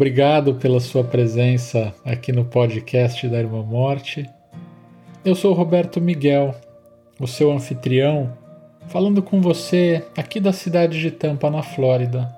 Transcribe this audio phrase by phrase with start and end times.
[0.00, 4.26] Obrigado pela sua presença aqui no podcast da Irmã Morte.
[5.22, 6.54] Eu sou Roberto Miguel,
[7.20, 8.32] o seu anfitrião,
[8.88, 12.34] falando com você aqui da cidade de Tampa, na Flórida.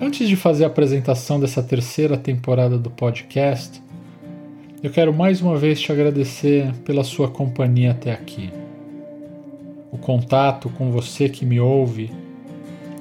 [0.00, 3.82] Antes de fazer a apresentação dessa terceira temporada do podcast,
[4.82, 8.50] eu quero mais uma vez te agradecer pela sua companhia até aqui.
[9.92, 12.10] O contato com você que me ouve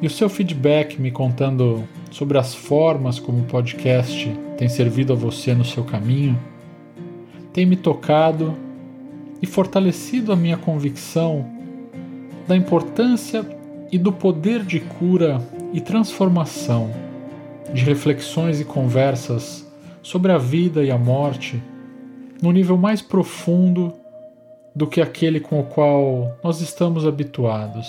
[0.01, 5.15] e o seu feedback me contando sobre as formas como o podcast tem servido a
[5.15, 6.37] você no seu caminho
[7.55, 8.53] tem me tocado
[9.41, 11.49] e fortalecido a minha convicção
[12.45, 13.47] da importância
[13.89, 16.91] e do poder de cura e transformação,
[17.73, 19.65] de reflexões e conversas
[20.03, 21.63] sobre a vida e a morte
[22.41, 23.93] no nível mais profundo
[24.75, 27.87] do que aquele com o qual nós estamos habituados.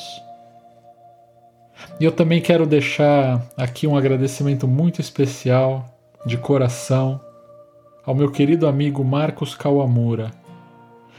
[1.99, 5.85] E eu também quero deixar aqui um agradecimento muito especial,
[6.27, 7.21] de coração,
[8.05, 10.31] ao meu querido amigo Marcos Kawamura,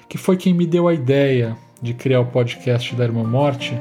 [0.10, 3.74] que foi quem me deu a ideia de criar o podcast da Irmã Morte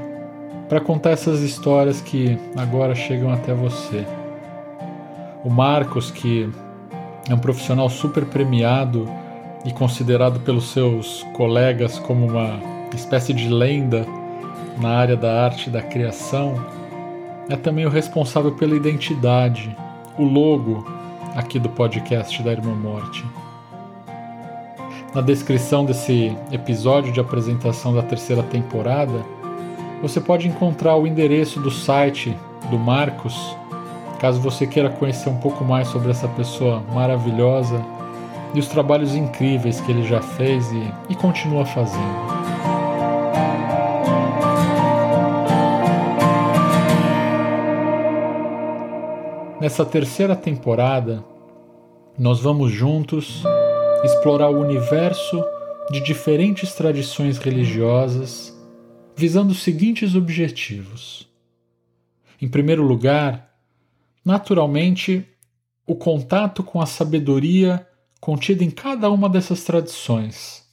[0.68, 4.04] para contar essas histórias que agora chegam até você.
[5.44, 6.48] O Marcos, que
[7.28, 9.08] é um profissional super premiado
[9.64, 12.60] e considerado pelos seus colegas como uma
[12.94, 14.06] espécie de lenda
[14.78, 16.54] na área da arte da criação,
[17.48, 19.74] é também o responsável pela identidade,
[20.18, 20.86] o logo
[21.34, 23.24] aqui do podcast da Irmã Morte.
[25.14, 29.24] Na descrição desse episódio de apresentação da terceira temporada,
[30.02, 32.36] você pode encontrar o endereço do site
[32.70, 33.56] do Marcos,
[34.18, 37.82] caso você queira conhecer um pouco mais sobre essa pessoa maravilhosa
[38.54, 42.35] e os trabalhos incríveis que ele já fez e, e continua fazendo.
[49.66, 51.24] Nessa terceira temporada,
[52.16, 53.42] nós vamos juntos
[54.04, 55.44] explorar o universo
[55.90, 58.56] de diferentes tradições religiosas,
[59.16, 61.28] visando os seguintes objetivos.
[62.40, 63.56] Em primeiro lugar,
[64.24, 65.26] naturalmente,
[65.84, 67.84] o contato com a sabedoria
[68.20, 70.64] contida em cada uma dessas tradições.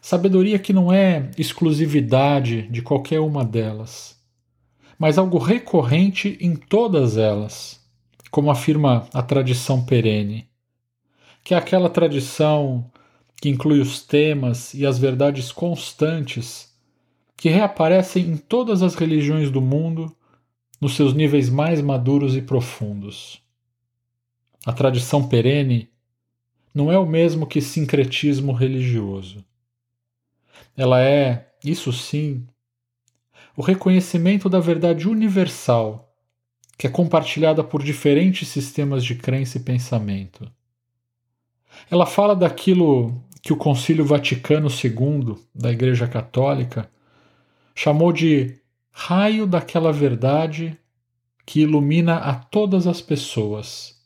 [0.00, 4.16] Sabedoria que não é exclusividade de qualquer uma delas,
[4.96, 7.84] mas algo recorrente em todas elas,
[8.36, 10.46] como afirma a tradição perene,
[11.42, 12.90] que é aquela tradição
[13.40, 16.70] que inclui os temas e as verdades constantes
[17.34, 20.14] que reaparecem em todas as religiões do mundo
[20.78, 23.40] nos seus níveis mais maduros e profundos.
[24.66, 25.88] A tradição perene
[26.74, 29.42] não é o mesmo que sincretismo religioso.
[30.76, 32.46] Ela é, isso sim,
[33.56, 36.05] o reconhecimento da verdade universal,
[36.76, 40.50] que é compartilhada por diferentes sistemas de crença e pensamento.
[41.90, 46.90] Ela fala daquilo que o Concílio Vaticano II, da Igreja Católica,
[47.74, 48.56] chamou de
[48.90, 50.76] raio daquela verdade
[51.44, 53.96] que ilumina a todas as pessoas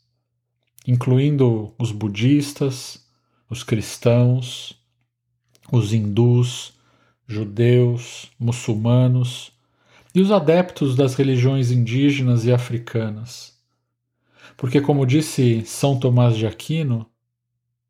[0.87, 3.05] incluindo os budistas,
[3.49, 4.77] os cristãos,
[5.71, 6.73] os hindus,
[7.27, 9.50] judeus, muçulmanos
[10.13, 13.57] e os adeptos das religiões indígenas e africanas.
[14.57, 17.05] Porque, como disse São Tomás de Aquino,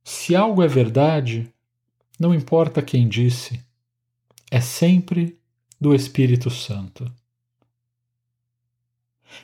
[0.03, 1.51] se algo é verdade,
[2.19, 3.63] não importa quem disse,
[4.49, 5.37] é sempre
[5.79, 7.11] do Espírito Santo.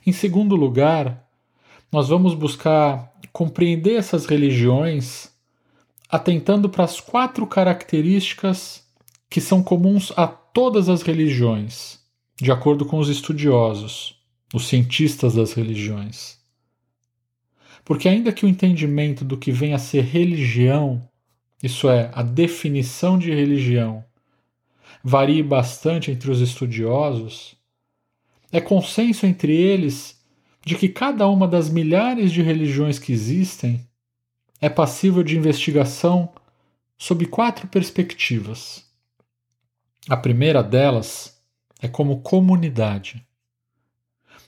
[0.06, 1.28] Em segundo lugar,
[1.92, 5.32] nós vamos buscar compreender essas religiões
[6.10, 8.86] atentando para as quatro características
[9.30, 12.00] que são comuns a todas as religiões,
[12.40, 14.16] de acordo com os estudiosos,
[14.54, 16.38] os cientistas das religiões.
[17.84, 21.08] Porque, ainda que o entendimento do que vem a ser religião,
[21.64, 24.06] isso é, a definição de religião,
[25.04, 27.56] varie bastante entre os estudiosos,
[28.52, 30.22] é consenso entre eles
[30.66, 33.88] de que cada uma das milhares de religiões que existem
[34.60, 36.30] é passível de investigação
[36.98, 38.86] sob quatro perspectivas.
[40.10, 41.37] A primeira delas
[41.82, 43.26] é como comunidade.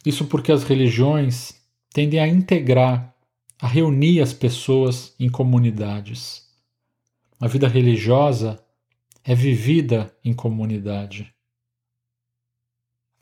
[0.06, 1.62] Isso porque as religiões
[1.92, 3.14] tendem a integrar,
[3.62, 6.48] a reunir as pessoas em comunidades.
[7.40, 8.64] A vida religiosa
[9.24, 11.34] é vivida em comunidade.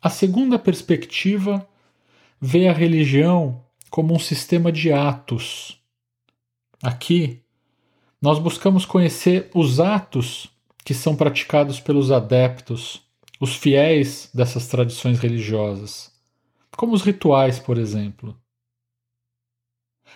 [0.02, 1.68] A segunda perspectiva
[2.40, 5.82] vê a religião como um sistema de atos.
[6.82, 7.42] Aqui,
[8.22, 10.50] nós buscamos conhecer os atos
[10.84, 13.07] que são praticados pelos adeptos,
[13.40, 16.12] os fiéis dessas tradições religiosas,
[16.76, 18.36] como os rituais, por exemplo.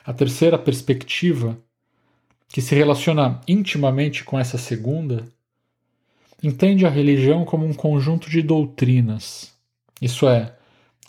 [0.04, 1.62] A terceira perspectiva,
[2.48, 5.26] que se relaciona intimamente com essa segunda,
[6.42, 9.54] entende a religião como um conjunto de doutrinas,
[10.02, 10.58] isso é,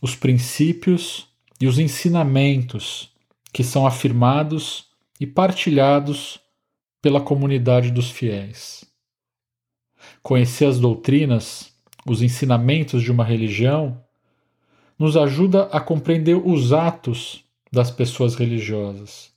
[0.03, 1.29] os princípios
[1.61, 3.11] e os ensinamentos
[3.53, 4.87] que são afirmados
[5.19, 6.41] e partilhados
[7.00, 8.85] pela comunidade dos fiéis.
[10.23, 11.72] Conhecer as doutrinas,
[12.06, 14.02] os ensinamentos de uma religião,
[14.99, 19.32] nos ajuda a compreender os atos das pessoas religiosas.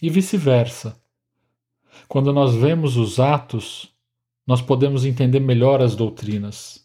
[0.00, 0.96] E vice-versa.
[2.08, 3.92] Quando nós vemos os atos,
[4.46, 6.84] nós podemos entender melhor as doutrinas,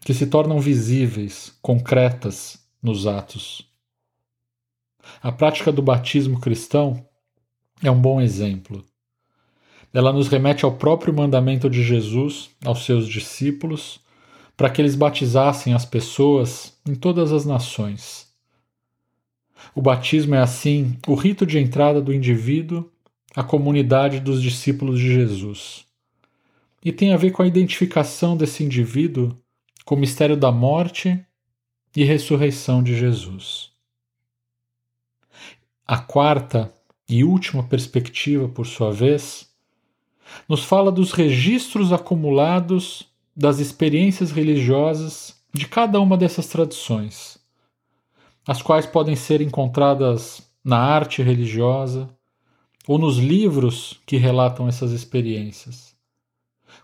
[0.00, 3.68] que se tornam visíveis, concretas nos atos.
[5.22, 7.06] A prática do batismo cristão
[7.82, 8.84] é um bom exemplo.
[9.92, 14.00] Ela nos remete ao próprio mandamento de Jesus aos seus discípulos
[14.58, 18.26] para que eles batizassem as pessoas em todas as nações.
[19.72, 22.90] O batismo é, assim, o rito de entrada do indivíduo
[23.36, 25.86] à comunidade dos discípulos de Jesus.
[26.84, 29.38] E tem a ver com a identificação desse indivíduo
[29.84, 31.24] com o mistério da morte
[31.94, 33.70] e ressurreição de Jesus.
[35.86, 36.74] A quarta
[37.08, 39.48] e última perspectiva, por sua vez,
[40.48, 43.07] nos fala dos registros acumulados
[43.38, 47.38] das experiências religiosas de cada uma dessas tradições,
[48.44, 52.10] as quais podem ser encontradas na arte religiosa
[52.84, 55.94] ou nos livros que relatam essas experiências,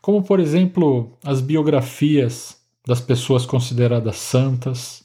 [0.01, 5.05] como, por exemplo, as biografias das pessoas consideradas santas,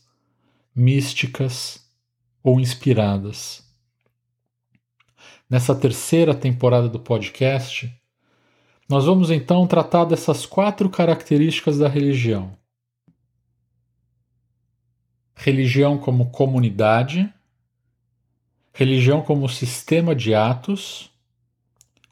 [0.76, 1.84] místicas
[2.44, 3.68] ou inspiradas.
[5.50, 7.92] Nessa terceira temporada do podcast,
[8.90, 12.58] nós vamos então tratar dessas quatro características da religião:
[15.36, 17.32] religião como comunidade,
[18.74, 21.12] religião como sistema de atos,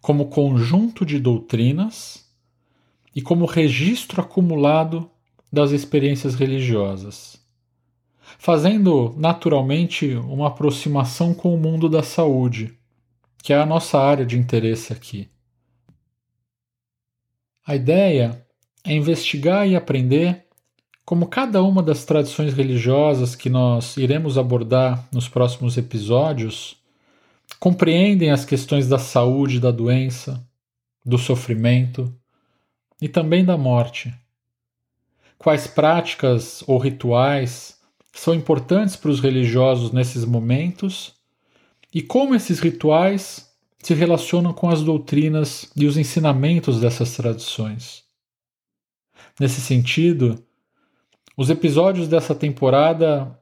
[0.02, 2.26] como conjunto de doutrinas.
[3.16, 5.10] E como registro acumulado
[5.52, 7.44] das experiências religiosas,
[8.38, 12.78] fazendo naturalmente uma aproximação com o mundo da saúde
[13.48, 15.30] que é a nossa área de interesse aqui.
[17.68, 18.42] A ideia
[18.86, 20.46] é investigar e aprender
[21.04, 26.78] como cada uma das tradições religiosas que nós iremos abordar nos próximos episódios
[27.60, 30.42] compreendem as questões da saúde, da doença,
[31.06, 32.14] do sofrimento
[33.02, 34.14] e também da morte.
[35.38, 37.78] Quais práticas ou rituais
[38.14, 41.14] são importantes para os religiosos nesses momentos
[41.94, 43.47] e como esses rituais
[43.88, 48.04] se relacionam com as doutrinas e os ensinamentos dessas tradições.
[49.40, 50.44] Nesse sentido,
[51.38, 53.42] os episódios dessa temporada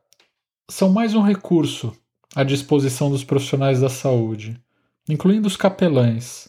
[0.70, 1.98] são mais um recurso
[2.36, 4.64] à disposição dos profissionais da saúde,
[5.10, 6.48] incluindo os capelães,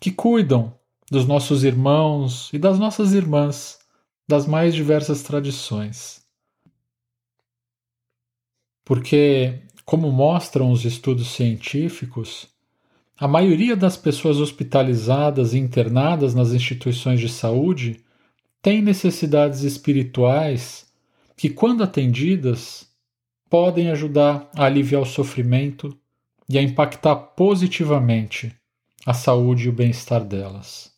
[0.00, 0.72] que cuidam
[1.10, 3.80] dos nossos irmãos e das nossas irmãs
[4.28, 6.24] das mais diversas tradições.
[8.84, 12.56] Porque como mostram os estudos científicos,
[13.20, 18.00] a maioria das pessoas hospitalizadas e internadas nas instituições de saúde
[18.62, 20.86] tem necessidades espirituais
[21.36, 22.86] que, quando atendidas,
[23.50, 25.92] podem ajudar a aliviar o sofrimento
[26.48, 28.54] e a impactar positivamente
[29.04, 30.92] a saúde e o bem-estar delas.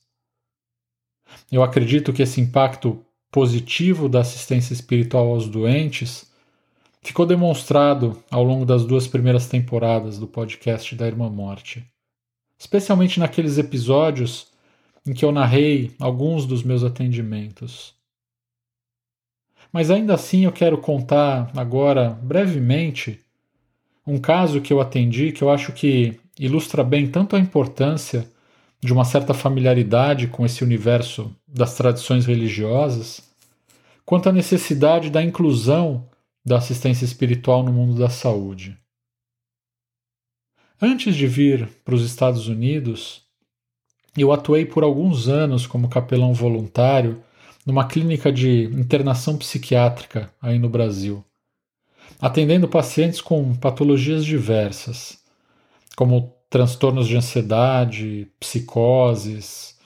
[1.50, 6.30] Eu acredito que esse impacto positivo da assistência espiritual aos doentes
[7.00, 11.86] ficou demonstrado ao longo das duas primeiras temporadas do podcast da Irmã Morte,
[12.60, 14.48] especialmente naqueles episódios
[15.06, 17.94] em que eu narrei alguns dos meus atendimentos.
[19.72, 23.18] Mas ainda assim eu quero contar agora, brevemente,
[24.06, 28.30] um caso que eu atendi que eu acho que ilustra bem tanto a importância
[28.78, 33.22] de uma certa familiaridade com esse universo das tradições religiosas,
[34.04, 36.06] quanto a necessidade da inclusão
[36.44, 38.79] da assistência espiritual no mundo da saúde.
[40.82, 43.20] Antes de vir para os Estados Unidos,
[44.16, 47.22] eu atuei por alguns anos como capelão voluntário
[47.66, 51.22] numa clínica de internação psiquiátrica aí no Brasil,
[52.18, 55.18] atendendo pacientes com patologias diversas,
[55.94, 59.78] como transtornos de ansiedade, psicoses,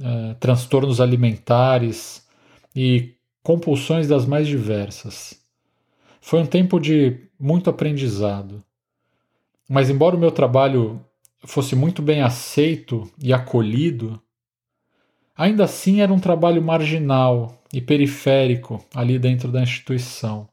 [0.00, 2.26] eh, transtornos alimentares
[2.74, 5.40] e compulsões das mais diversas.
[6.20, 8.64] Foi um tempo de muito aprendizado.
[9.72, 11.00] Mas, embora o meu trabalho
[11.44, 14.20] fosse muito bem aceito e acolhido,
[15.36, 20.48] ainda assim era um trabalho marginal e periférico ali dentro da instituição,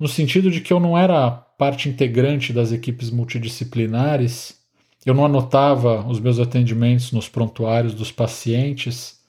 [0.00, 4.58] no sentido de que eu não era parte integrante das equipes multidisciplinares,
[5.06, 9.20] eu não anotava os meus atendimentos nos prontuários dos pacientes,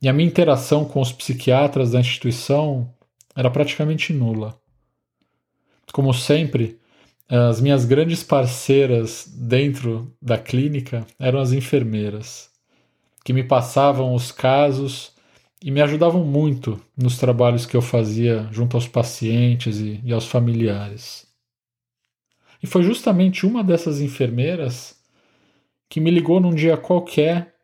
[0.00, 2.90] e a minha interação com os psiquiatras da instituição
[3.36, 4.58] era praticamente nula.
[5.92, 6.78] Como sempre,
[7.28, 12.50] as minhas grandes parceiras dentro da clínica eram as enfermeiras,
[13.24, 15.12] que me passavam os casos
[15.60, 20.26] e me ajudavam muito nos trabalhos que eu fazia junto aos pacientes e, e aos
[20.26, 21.26] familiares.
[22.62, 24.96] E foi justamente uma dessas enfermeiras
[25.88, 27.54] que me ligou num dia qualquer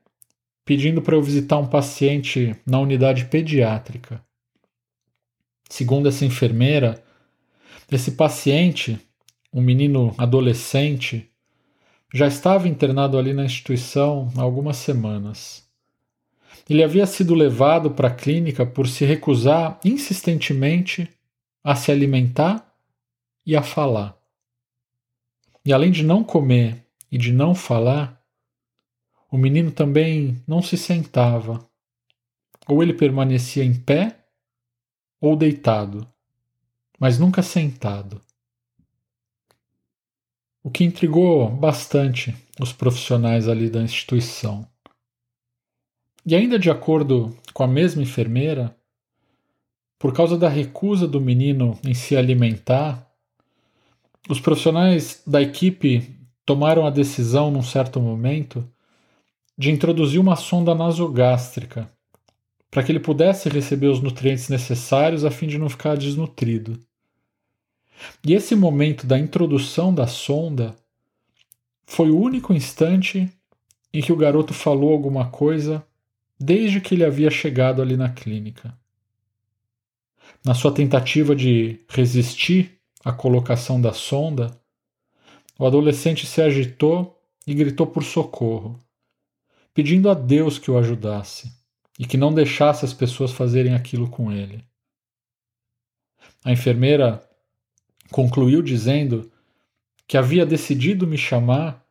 [0.65, 4.23] pedindo para eu visitar um paciente na unidade pediátrica.
[5.69, 7.03] Segundo essa enfermeira,
[7.91, 8.99] esse paciente,
[9.53, 11.31] um menino adolescente,
[12.15, 15.69] já estava internado ali na instituição há algumas semanas.
[16.69, 21.09] Ele havia sido levado para a clínica por se recusar insistentemente
[21.63, 22.75] a se alimentar
[23.45, 24.17] e a falar.
[25.65, 28.23] E além de não comer e de não falar,
[29.31, 31.67] o menino também não se sentava.
[32.67, 34.25] Ou ele permanecia em pé
[35.21, 36.07] ou deitado,
[36.99, 38.22] mas nunca sentado.
[40.63, 44.67] O que intrigou bastante os profissionais ali da instituição.
[46.25, 48.77] E ainda de acordo com a mesma enfermeira,
[49.99, 53.09] por causa da recusa do menino em se alimentar,
[54.29, 58.69] os profissionais da equipe tomaram a decisão, num certo momento,
[59.59, 61.91] de introduzir uma sonda nasogástrica
[62.71, 66.81] para que ele pudesse receber os nutrientes necessários a fim de não ficar desnutrido.
[68.25, 70.77] E esse momento da introdução da sonda
[71.85, 73.31] foi o único instante
[73.93, 75.85] em que o garoto falou alguma coisa
[76.39, 78.77] desde que ele havia chegado ali na clínica.
[80.45, 84.59] Na sua tentativa de resistir à colocação da sonda,
[85.59, 88.79] o adolescente se agitou e gritou por socorro,
[89.75, 91.53] pedindo a Deus que o ajudasse
[91.99, 94.65] e que não deixasse as pessoas fazerem aquilo com ele.
[96.45, 97.23] A enfermeira
[98.13, 99.29] concluiu dizendo
[100.07, 101.83] que havia decidido me chamar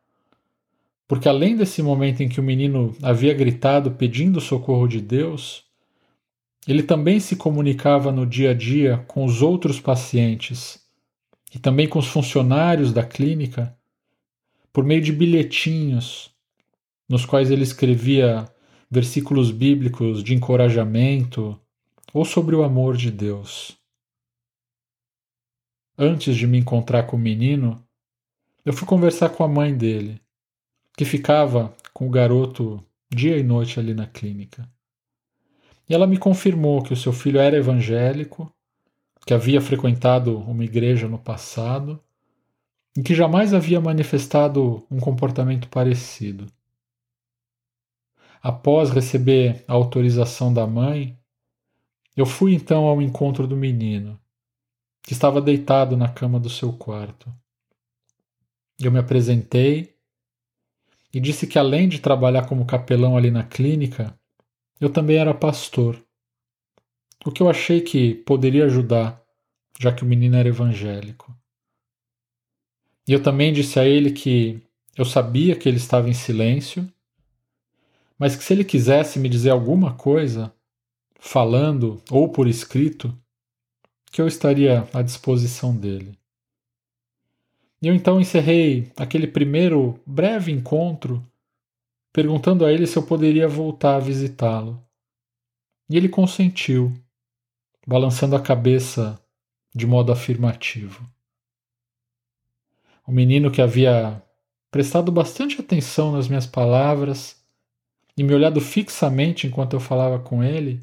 [1.12, 5.62] porque, além desse momento em que o menino havia gritado pedindo socorro de Deus,
[6.66, 10.80] ele também se comunicava no dia a dia com os outros pacientes
[11.54, 13.76] e também com os funcionários da clínica
[14.72, 16.30] por meio de bilhetinhos
[17.06, 18.48] nos quais ele escrevia
[18.90, 21.60] versículos bíblicos de encorajamento
[22.14, 23.76] ou sobre o amor de Deus.
[26.04, 27.80] Antes de me encontrar com o menino,
[28.64, 30.20] eu fui conversar com a mãe dele,
[30.96, 34.68] que ficava com o garoto dia e noite ali na clínica.
[35.88, 38.52] E ela me confirmou que o seu filho era evangélico,
[39.24, 42.02] que havia frequentado uma igreja no passado
[42.96, 46.48] e que jamais havia manifestado um comportamento parecido.
[48.42, 51.16] Após receber a autorização da mãe,
[52.16, 54.20] eu fui então ao encontro do menino,
[55.02, 57.32] que estava deitado na cama do seu quarto.
[58.80, 59.94] Eu me apresentei
[61.12, 64.16] e disse que além de trabalhar como capelão ali na clínica,
[64.80, 66.02] eu também era pastor.
[67.24, 69.22] O que eu achei que poderia ajudar,
[69.78, 71.34] já que o menino era evangélico.
[73.06, 74.60] E eu também disse a ele que
[74.96, 76.88] eu sabia que ele estava em silêncio
[78.22, 80.54] mas que se ele quisesse me dizer alguma coisa,
[81.18, 83.12] falando ou por escrito,
[84.12, 86.16] que eu estaria à disposição dele.
[87.80, 91.26] Eu então encerrei aquele primeiro breve encontro
[92.12, 94.80] perguntando a ele se eu poderia voltar a visitá-lo.
[95.88, 96.92] E ele consentiu,
[97.86, 99.18] balançando a cabeça
[99.74, 101.08] de modo afirmativo.
[103.06, 104.22] O menino que havia
[104.70, 107.42] prestado bastante atenção nas minhas palavras
[108.14, 110.80] e me olhado fixamente enquanto eu falava com ele,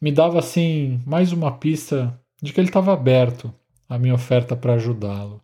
[0.00, 3.54] me dava assim mais uma pista de que ele estava aberto
[3.88, 5.42] à minha oferta para ajudá-lo.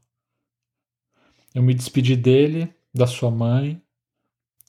[1.55, 3.83] Eu me despedi dele, da sua mãe,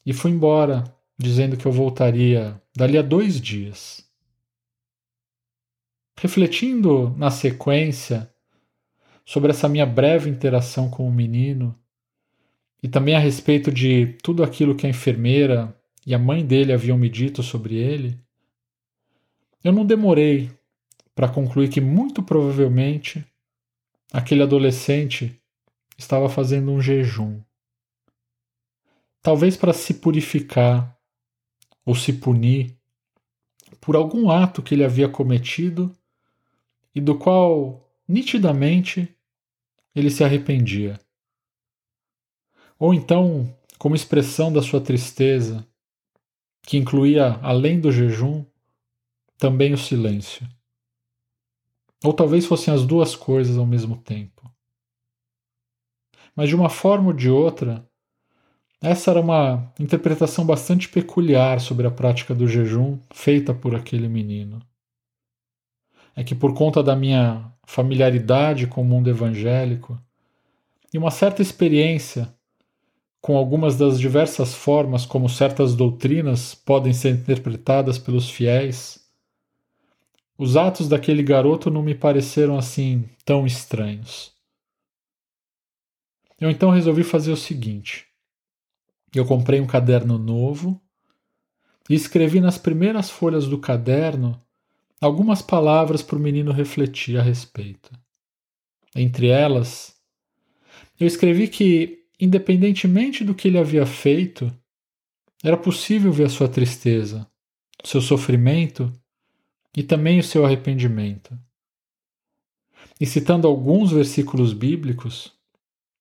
[0.06, 0.84] e fui embora,
[1.18, 4.06] dizendo que eu voltaria dali a dois dias.
[6.20, 8.30] Refletindo na sequência
[9.26, 11.78] sobre essa minha breve interação com o menino,
[12.82, 15.76] e também a respeito de tudo aquilo que a enfermeira
[16.06, 18.18] e a mãe dele haviam me dito sobre ele,
[19.68, 20.50] eu não demorei
[21.14, 23.26] para concluir que muito provavelmente
[24.14, 25.38] aquele adolescente
[25.98, 27.42] estava fazendo um jejum.
[29.22, 30.98] Talvez para se purificar
[31.86, 32.78] ou se punir
[33.82, 35.94] por algum ato que ele havia cometido
[36.96, 39.14] e do qual nitidamente,
[39.94, 40.98] ele se arrependia.
[42.80, 45.68] Ou então, como expressão da sua tristeza,
[46.62, 48.46] que incluía, além do jejum,
[49.38, 50.48] também o silêncio.
[52.04, 54.50] Ou talvez fossem as duas coisas ao mesmo tempo.
[56.36, 57.88] Mas de uma forma ou de outra,
[58.82, 64.62] essa era uma interpretação bastante peculiar sobre a prática do jejum feita por aquele menino.
[66.16, 70.00] É que por conta da minha familiaridade com o mundo evangélico
[70.94, 72.34] e uma certa experiência
[73.20, 79.07] com algumas das diversas formas como certas doutrinas podem ser interpretadas pelos fiéis,
[80.38, 84.32] os atos daquele garoto não me pareceram assim tão estranhos.
[86.40, 88.06] Eu então resolvi fazer o seguinte:
[89.14, 90.80] eu comprei um caderno novo
[91.90, 94.40] e escrevi nas primeiras folhas do caderno
[95.02, 97.92] algumas palavras para o menino refletir a respeito.
[98.96, 99.96] Entre elas,
[101.00, 104.52] eu escrevi que, independentemente do que ele havia feito,
[105.44, 107.28] era possível ver a sua tristeza,
[107.84, 108.92] seu sofrimento
[109.78, 111.38] e também o seu arrependimento.
[113.00, 115.32] E citando alguns versículos bíblicos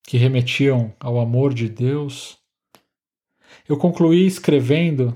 [0.02, 2.38] que remetiam ao amor de Deus,
[3.68, 5.12] eu concluí escrevendo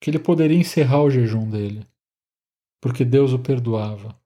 [0.00, 1.86] que ele poderia encerrar o jejum dele,
[2.80, 4.18] porque Deus o perdoava.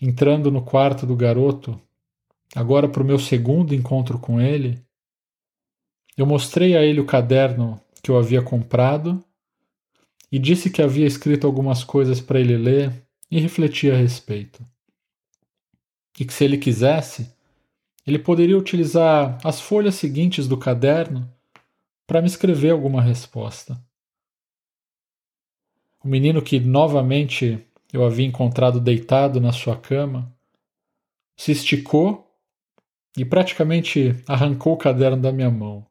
[0.00, 1.78] Entrando no quarto do garoto,
[2.56, 4.82] agora para o meu segundo encontro com ele,
[6.16, 9.22] eu mostrei a ele o caderno que eu havia comprado
[10.34, 12.92] e disse que havia escrito algumas coisas para ele ler
[13.30, 14.66] e refletir a respeito.
[16.18, 17.32] E que se ele quisesse,
[18.04, 21.32] ele poderia utilizar as folhas seguintes do caderno
[22.04, 23.80] para me escrever alguma resposta.
[26.02, 30.34] O menino que novamente eu havia encontrado deitado na sua cama
[31.36, 32.28] se esticou
[33.16, 35.86] e praticamente arrancou o caderno da minha mão.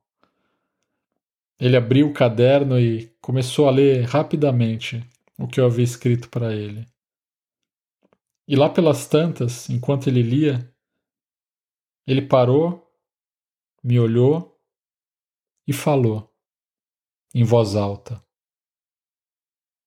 [1.63, 5.01] Ele abriu o caderno e começou a ler rapidamente
[5.39, 6.85] o que eu havia escrito para ele.
[8.45, 10.75] E lá pelas tantas, enquanto ele lia,
[12.05, 12.85] ele parou,
[13.81, 14.61] me olhou
[15.65, 16.29] e falou,
[17.33, 18.21] em voz alta: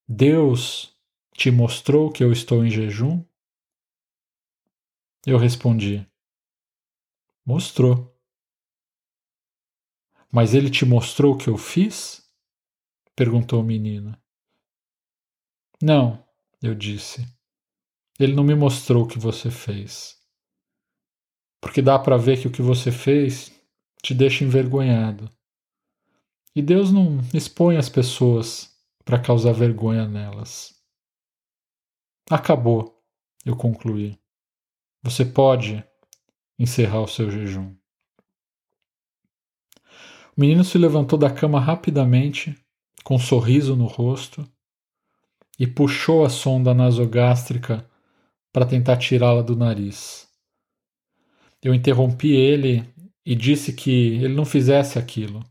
[0.08, 0.98] Deus
[1.34, 3.22] te mostrou que eu estou em jejum?
[5.26, 6.10] Eu respondi:
[7.44, 8.15] Mostrou.
[10.36, 12.22] Mas ele te mostrou o que eu fiz?
[13.16, 14.14] perguntou o menino.
[15.80, 16.22] Não,
[16.62, 17.26] eu disse.
[18.20, 20.14] Ele não me mostrou o que você fez.
[21.58, 23.50] Porque dá para ver que o que você fez
[24.02, 25.34] te deixa envergonhado.
[26.54, 30.74] E Deus não expõe as pessoas para causar vergonha nelas.
[32.30, 33.02] Acabou,
[33.42, 34.20] eu concluí.
[35.02, 35.82] Você pode
[36.58, 37.74] encerrar o seu jejum.
[40.36, 42.54] O menino se levantou da cama rapidamente,
[43.02, 44.46] com um sorriso no rosto,
[45.58, 47.88] e puxou a sonda nasogástrica
[48.52, 50.28] para tentar tirá-la do nariz.
[51.62, 52.86] Eu interrompi ele
[53.24, 55.42] e disse que ele não fizesse aquilo,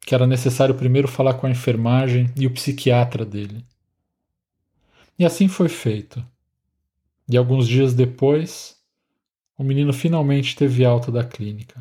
[0.00, 3.64] que era necessário primeiro falar com a enfermagem e o psiquiatra dele.
[5.18, 6.22] E assim foi feito.
[7.26, 8.76] E alguns dias depois,
[9.56, 11.80] o menino finalmente teve alta da clínica.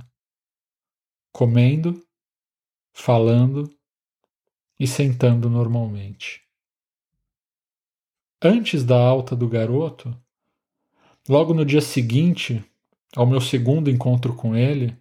[1.32, 2.02] Comendo
[2.94, 3.70] falando
[4.80, 6.42] e sentando normalmente.
[8.42, 10.16] Antes da alta do garoto,
[11.30, 12.64] logo no dia seguinte
[13.16, 14.98] ao meu segundo encontro com ele,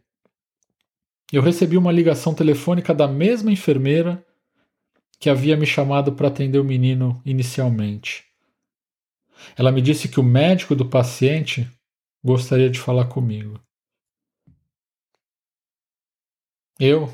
[1.33, 4.25] eu recebi uma ligação telefônica da mesma enfermeira
[5.19, 8.25] que havia me chamado para atender o menino inicialmente.
[9.57, 11.71] Ela me disse que o médico do paciente
[12.23, 13.61] gostaria de falar comigo.
[16.79, 17.13] Eu,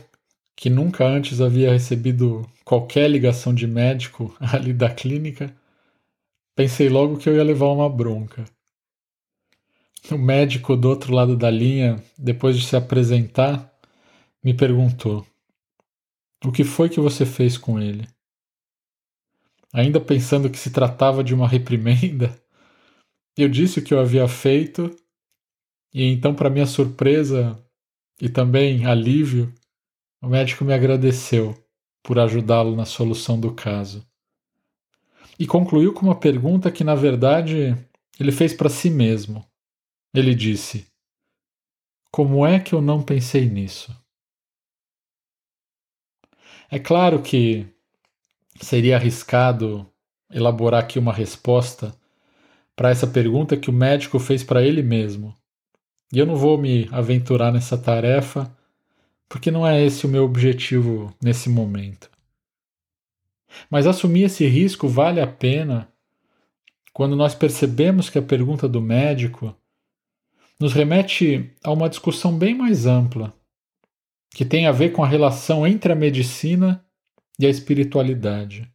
[0.56, 5.54] que nunca antes havia recebido qualquer ligação de médico ali da clínica,
[6.56, 8.44] pensei logo que eu ia levar uma bronca.
[10.10, 13.70] O médico do outro lado da linha, depois de se apresentar,
[14.42, 15.26] me perguntou:
[16.44, 18.08] O que foi que você fez com ele?
[19.72, 22.40] Ainda pensando que se tratava de uma reprimenda,
[23.36, 24.94] eu disse o que eu havia feito,
[25.92, 27.60] e então, para minha surpresa
[28.20, 29.52] e também alívio,
[30.26, 31.56] o médico me agradeceu
[32.02, 34.04] por ajudá-lo na solução do caso.
[35.38, 37.76] E concluiu com uma pergunta que, na verdade,
[38.18, 39.46] ele fez para si mesmo.
[40.12, 40.88] Ele disse:
[42.10, 43.96] Como é que eu não pensei nisso?
[46.68, 47.64] É claro que
[48.60, 49.88] seria arriscado
[50.28, 51.94] elaborar aqui uma resposta
[52.74, 55.36] para essa pergunta que o médico fez para ele mesmo.
[56.12, 58.55] E eu não vou me aventurar nessa tarefa,
[59.28, 62.10] porque não é esse o meu objetivo nesse momento.
[63.70, 65.90] Mas assumir esse risco vale a pena
[66.92, 69.54] quando nós percebemos que a pergunta do médico
[70.58, 73.34] nos remete a uma discussão bem mais ampla,
[74.30, 76.84] que tem a ver com a relação entre a medicina
[77.38, 78.70] e a espiritualidade,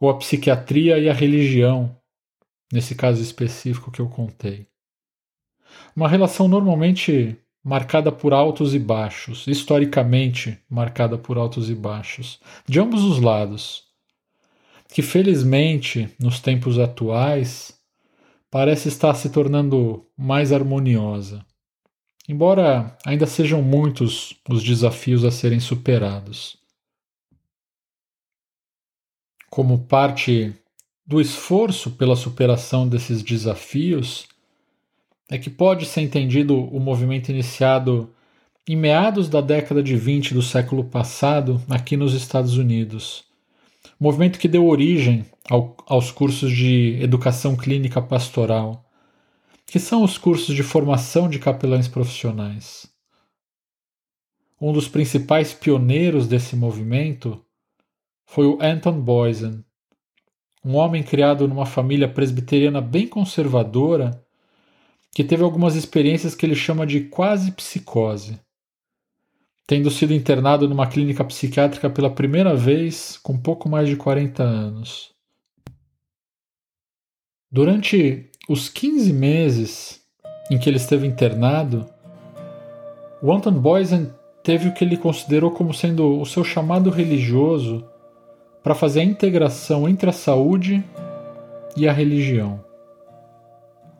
[0.00, 1.94] ou a psiquiatria e a religião,
[2.72, 4.66] nesse caso específico que eu contei.
[5.94, 12.80] Uma relação normalmente marcada por altos e baixos, historicamente marcada por altos e baixos, de
[12.80, 13.84] ambos os lados,
[14.88, 17.78] que felizmente, nos tempos atuais,
[18.50, 21.44] parece estar se tornando mais harmoniosa.
[22.28, 26.58] Embora ainda sejam muitos os desafios a serem superados.
[29.50, 30.54] Como parte
[31.06, 34.28] do esforço pela superação desses desafios,
[35.30, 38.14] é que pode ser entendido o movimento iniciado
[38.66, 43.24] em meados da década de 20 do século passado aqui nos Estados Unidos.
[44.00, 48.84] Movimento que deu origem ao, aos cursos de educação clínica pastoral,
[49.66, 52.86] que são os cursos de formação de capelães profissionais.
[54.60, 57.44] Um dos principais pioneiros desse movimento
[58.26, 59.64] foi o Anton Boysen,
[60.64, 64.22] um homem criado numa família presbiteriana bem conservadora
[65.12, 68.38] que teve algumas experiências que ele chama de quase psicose,
[69.66, 75.12] tendo sido internado numa clínica psiquiátrica pela primeira vez com pouco mais de 40 anos.
[77.50, 80.02] Durante os 15 meses
[80.50, 81.86] em que ele esteve internado,
[83.22, 87.84] o Anton Boysen teve o que ele considerou como sendo o seu chamado religioso
[88.62, 90.84] para fazer a integração entre a saúde
[91.76, 92.67] e a religião.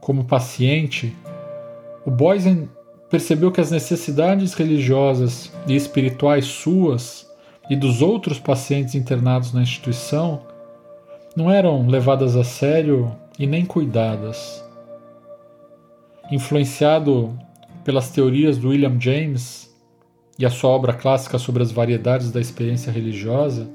[0.09, 1.15] Como paciente,
[2.07, 2.67] o Boysen
[3.11, 7.31] percebeu que as necessidades religiosas e espirituais suas
[7.69, 10.41] e dos outros pacientes internados na instituição
[11.37, 14.65] não eram levadas a sério e nem cuidadas.
[16.33, 17.39] Influenciado
[17.85, 19.71] pelas teorias do William James
[20.39, 23.69] e a sua obra clássica sobre as variedades da experiência religiosa,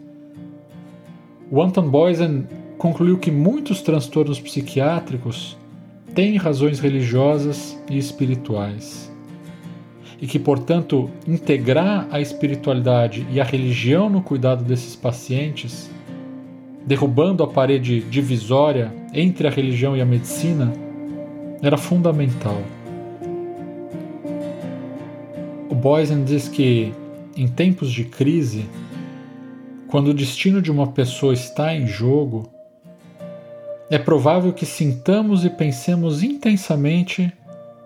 [1.51, 2.47] o Anton Boysen
[2.79, 5.61] concluiu que muitos transtornos psiquiátricos
[6.13, 9.11] têm razões religiosas e espirituais.
[10.21, 15.89] E que, portanto, integrar a espiritualidade e a religião no cuidado desses pacientes,
[16.85, 20.71] derrubando a parede divisória entre a religião e a medicina,
[21.61, 22.61] era fundamental.
[25.69, 26.93] O Boysen diz que,
[27.35, 28.65] em tempos de crise,
[29.87, 32.52] quando o destino de uma pessoa está em jogo,
[33.89, 37.31] é provável que sintamos e pensemos intensamente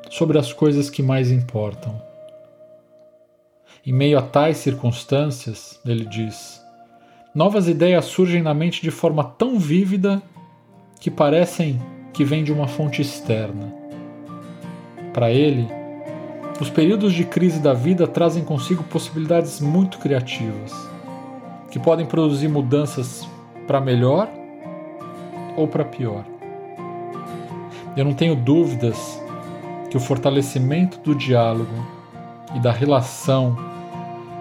[0.09, 2.01] sobre as coisas que mais importam.
[3.85, 6.61] Em meio a tais circunstâncias, ele diz,
[7.33, 10.21] novas ideias surgem na mente de forma tão vívida
[10.99, 11.81] que parecem
[12.13, 13.73] que vêm de uma fonte externa.
[15.13, 15.67] Para ele,
[16.59, 20.73] os períodos de crise da vida trazem consigo possibilidades muito criativas
[21.69, 23.27] que podem produzir mudanças
[23.67, 24.29] para melhor
[25.57, 26.23] ou para pior.
[27.97, 29.21] Eu não tenho dúvidas
[29.89, 31.73] que o fortalecimento do diálogo
[32.55, 33.57] e da relação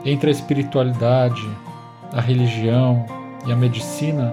[0.05, 1.49] entre a espiritualidade,
[2.13, 3.05] a religião
[3.47, 4.33] e a medicina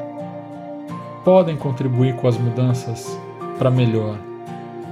[1.24, 3.17] podem contribuir com as mudanças
[3.58, 4.17] para melhor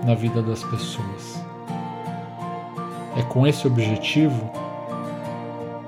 [0.05, 1.43] na vida das pessoas.
[3.17, 4.49] É com esse objetivo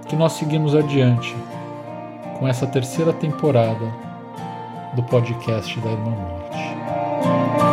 [0.07, 1.33] que nós seguimos adiante
[2.37, 4.02] com essa terceira temporada
[4.95, 7.72] do podcast da Irmã Morte.